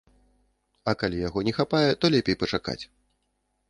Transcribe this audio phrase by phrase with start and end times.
[0.91, 2.81] А калі яго не хапае, то лепей пачакаць.